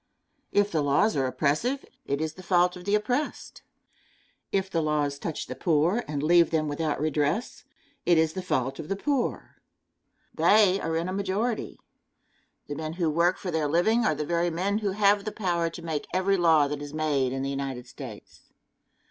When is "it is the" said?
2.07-2.41, 8.03-8.41